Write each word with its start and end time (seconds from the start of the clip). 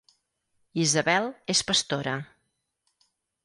Isabel 0.83 1.29
és 1.55 1.63
pastora 1.69 2.17